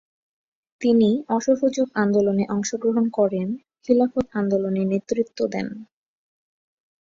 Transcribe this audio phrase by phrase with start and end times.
[0.81, 3.47] তিনি অসহযোগ আন্দোলনে অংশগ্রহণ করেন,
[3.83, 5.67] খিলাফত আন্দোলনে নেতৃত্ব দেন।